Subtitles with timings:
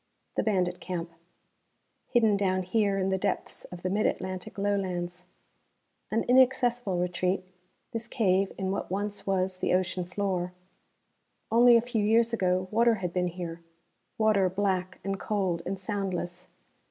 [0.35, 1.11] The bandit camp.
[2.07, 5.27] Hidden down here in the depths of the Mid Atlantic Lowlands.
[6.09, 7.43] An inaccessible retreat,
[7.91, 10.53] this cave in what once was the ocean floor.
[11.51, 13.61] Only a few years ago water had been here,
[14.17, 16.47] water black and cold and soundless.